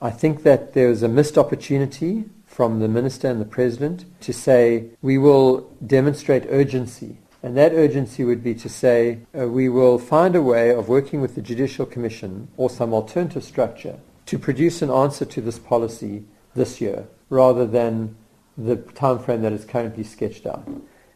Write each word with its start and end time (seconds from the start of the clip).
I 0.00 0.10
think 0.10 0.44
that 0.44 0.74
there 0.74 0.88
was 0.88 1.02
a 1.02 1.08
missed 1.08 1.36
opportunity 1.36 2.24
from 2.46 2.78
the 2.78 2.88
Minister 2.88 3.28
and 3.28 3.40
the 3.40 3.44
President 3.44 4.04
to 4.20 4.32
say, 4.32 4.86
we 5.02 5.18
will 5.18 5.72
demonstrate 5.84 6.46
urgency. 6.48 7.18
And 7.42 7.56
that 7.56 7.72
urgency 7.72 8.24
would 8.24 8.42
be 8.42 8.54
to 8.54 8.68
say, 8.68 9.20
uh, 9.36 9.48
we 9.48 9.68
will 9.68 9.98
find 9.98 10.36
a 10.36 10.42
way 10.42 10.70
of 10.70 10.88
working 10.88 11.20
with 11.20 11.34
the 11.34 11.42
Judicial 11.42 11.86
Commission 11.86 12.48
or 12.56 12.70
some 12.70 12.92
alternative 12.94 13.42
structure 13.42 13.98
to 14.26 14.38
produce 14.38 14.82
an 14.82 14.90
answer 14.90 15.24
to 15.24 15.40
this 15.40 15.58
policy 15.58 16.24
this 16.54 16.80
year, 16.80 17.06
rather 17.28 17.66
than 17.66 18.16
the 18.56 18.76
time 18.76 19.18
frame 19.18 19.42
that 19.42 19.52
is 19.52 19.64
currently 19.64 20.04
sketched 20.04 20.46
out. 20.46 20.68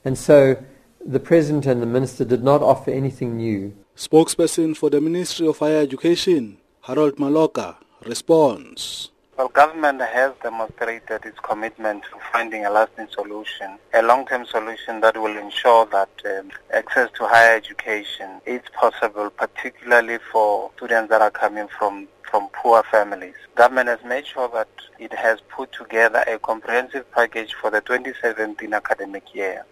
And 0.04 0.16
so 0.16 0.56
the 1.04 1.20
President 1.20 1.66
and 1.66 1.82
the 1.82 1.86
Minister 1.86 2.24
did 2.24 2.42
not 2.42 2.62
offer 2.62 2.90
anything 2.90 3.36
new. 3.36 3.76
Spokesperson 3.96 4.76
for 4.76 4.90
the 4.90 5.00
Ministry 5.00 5.46
of 5.46 5.58
Higher 5.58 5.80
Education, 5.80 6.58
Harold 6.82 7.16
Maloka, 7.16 7.76
responds. 8.06 9.10
Well, 9.38 9.48
government 9.48 10.02
has 10.02 10.32
demonstrated 10.42 11.24
its 11.24 11.38
commitment 11.40 12.04
to 12.04 12.18
finding 12.32 12.66
a 12.66 12.70
lasting 12.70 13.08
solution, 13.10 13.79
a 13.94 14.02
long-term 14.02 14.44
solution 14.44 15.00
that 15.00 15.16
will 15.16 15.36
ensure 15.36 15.86
that 15.86 16.10
um, 16.26 16.50
access 16.72 17.10
to 17.16 17.26
higher 17.26 17.57
education 17.57 18.43
is 18.44 18.60
possible, 18.74 19.30
particularly 19.30 20.18
for 20.30 20.70
students 20.76 21.08
that 21.10 21.22
are 21.22 21.30
coming 21.30 21.66
from 21.79 22.08
from 22.30 22.48
poor 22.54 22.82
families. 22.84 23.34
Government 23.57 23.88
has 23.88 23.98
made 24.07 24.26
sure 24.26 24.48
that 24.54 24.68
it 24.98 25.12
has 25.12 25.40
put 25.54 25.71
together 25.72 26.24
a 26.26 26.38
comprehensive 26.38 27.10
package 27.12 27.52
for 27.52 27.71
the 27.71 27.82
2017 27.82 28.72
academic 28.72 29.34
year 29.34 29.66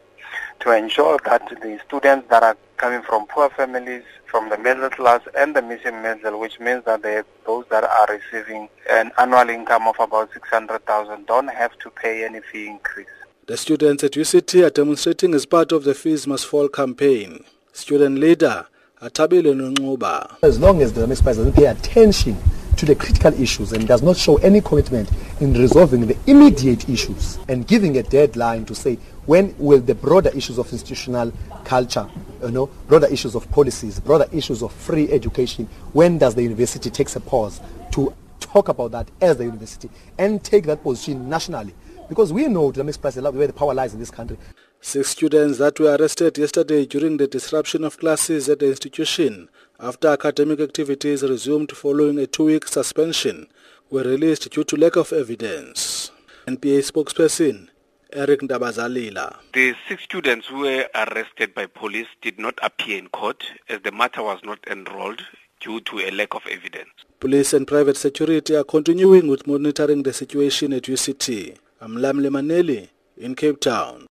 to 0.61 0.73
ensure 0.77 1.19
that 1.25 1.49
the 1.49 1.81
students 1.87 2.29
that 2.31 2.43
are 2.43 2.57
coming 2.77 3.03
from 3.03 3.27
poor 3.27 3.51
families, 3.51 4.03
from 4.27 4.49
the 4.49 4.59
middle 4.59 4.89
class 4.91 5.21
and 5.37 5.57
the 5.57 5.63
missing 5.63 6.01
middle, 6.03 6.39
which 6.39 6.61
means 6.61 6.85
that 6.85 7.03
they, 7.03 7.23
those 7.47 7.65
that 7.71 7.83
are 7.85 8.07
receiving 8.09 8.69
an 8.91 9.11
annual 9.19 9.49
income 9.49 9.89
of 9.89 9.97
about 9.99 10.33
600,000 10.33 11.27
don't 11.27 11.49
have 11.49 11.77
to 11.81 11.91
pay 11.91 12.25
any 12.25 12.41
fee 12.41 12.69
increase. 12.69 13.09
The 13.47 13.57
students 13.57 14.05
at 14.05 14.13
UCT 14.13 14.65
are 14.67 14.71
demonstrating 14.71 15.35
as 15.35 15.47
part 15.47 15.73
of 15.73 15.85
the 15.85 15.95
Fees 15.95 16.27
Must 16.27 16.47
Fall 16.47 16.69
campaign. 16.69 17.45
Student 17.73 18.19
leader 18.19 18.67
Atabile 19.03 19.55
Nonxuba. 19.55 20.37
As 20.43 20.61
long 20.61 20.83
as 20.83 20.93
the 20.93 21.07
Mr. 21.07 21.23
President 21.25 21.57
pay 21.57 21.67
attention 21.67 22.37
to 22.81 22.87
the 22.87 22.95
critical 22.95 23.35
issues 23.39 23.73
and 23.75 23.87
does 23.87 24.01
not 24.01 24.17
show 24.17 24.39
any 24.39 24.63
commitment 24.63 25.11
in 25.41 25.53
resolving 25.53 26.07
the 26.07 26.17
immediate 26.27 26.89
issues 26.89 27.39
and 27.47 27.69
giving 27.69 27.99
a 27.99 28.03
deadline 28.03 28.65
to 28.65 28.75
say 28.75 28.97
when 29.27 29.55
will 29.59 29.81
the 29.81 29.95
broader 29.95 30.31
issues 30.31 30.57
of 30.57 30.73
institutional 30.73 31.31
culture, 31.63 32.09
you 32.43 32.51
know, 32.51 32.69
broader 32.89 33.07
issues 33.09 33.35
of 33.35 33.49
policies, 33.51 34.01
broader 34.01 34.25
issues 34.33 34.63
of 34.63 34.73
free 34.73 35.13
education, 35.13 35.69
when 35.93 36.17
does 36.17 36.35
the 36.35 36.43
university 36.43 36.89
take 36.89 37.15
a 37.17 37.21
pause 37.21 37.61
to 37.93 38.15
talk 38.41 38.69
about 38.69 38.93
that 38.93 39.11
as 39.21 39.37
the 39.37 39.45
university 39.45 39.91
and 40.17 40.43
take 40.43 40.65
that 40.65 40.83
position 40.83 41.29
nationally? 41.29 41.75
Because 42.11 42.33
we 42.33 42.49
know, 42.49 42.73
to 42.73 42.83
the 42.83 42.91
Mr. 42.91 43.03
President, 43.03 43.37
where 43.37 43.47
the 43.47 43.53
power 43.53 43.73
lies 43.73 43.95
in 43.95 44.01
this 44.01 44.11
country. 44.11 44.37
Six 44.81 45.11
students 45.11 45.59
that 45.59 45.79
were 45.79 45.97
arrested 45.97 46.37
yesterday 46.39 46.85
during 46.85 47.19
the 47.19 47.29
disruption 47.29 47.85
of 47.85 47.99
classes 47.99 48.49
at 48.49 48.59
the 48.59 48.67
institution 48.67 49.49
after 49.79 50.09
academic 50.09 50.59
activities 50.59 51.23
resumed 51.23 51.71
following 51.71 52.19
a 52.19 52.27
two-week 52.27 52.67
suspension 52.67 53.47
were 53.91 54.03
released 54.03 54.51
due 54.51 54.65
to 54.65 54.77
lack 54.77 54.97
of 54.97 55.13
evidence. 55.13 56.11
NPA 56.49 56.81
spokesperson 56.91 57.69
Eric 58.13 58.41
Ntabazalila. 58.41 59.37
The 59.53 59.75
six 59.89 60.03
students 60.03 60.49
who 60.49 60.63
were 60.63 60.89
arrested 60.97 61.55
by 61.55 61.67
police 61.67 62.09
did 62.23 62.41
not 62.41 62.59
appear 62.61 62.99
in 62.99 63.09
court 63.11 63.45
as 63.69 63.83
the 63.83 63.93
matter 63.93 64.25
was 64.25 64.41
not 64.43 64.59
enrolled 64.69 65.23
due 65.61 65.81
to 65.83 66.01
a 66.01 66.11
lack 66.11 66.35
of 66.35 66.43
evidence. 66.51 66.91
Police 67.21 67.53
and 67.53 67.69
private 67.69 67.97
security 67.97 68.57
are 68.57 68.65
continuing 68.65 69.29
with 69.29 69.47
monitoring 69.47 70.03
the 70.03 70.13
situation 70.13 70.73
at 70.73 70.83
UCT. 70.85 71.57
I'm 71.83 71.97
in 73.17 73.35
Cape 73.35 73.59
Town. 73.59 74.09